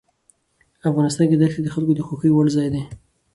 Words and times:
افغانستان 0.89 1.25
کې 1.29 1.37
ښتې 1.53 1.61
د 1.63 1.69
خلکو 1.75 1.93
د 1.95 2.01
خوښې 2.07 2.29
وړ 2.33 2.45
ځای 2.55 2.67
دی. 2.73 2.81